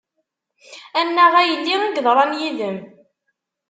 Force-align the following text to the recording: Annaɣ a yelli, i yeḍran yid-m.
Annaɣ 0.99 1.33
a 1.39 1.41
yelli, 1.49 1.75
i 1.87 1.87
yeḍran 1.97 2.31
yid-m. 2.39 2.77